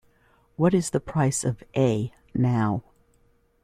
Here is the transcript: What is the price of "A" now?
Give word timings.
What 0.55 0.73
is 0.73 0.89
the 0.89 0.99
price 0.99 1.43
of 1.43 1.61
"A" 1.77 2.11
now? 2.33 2.83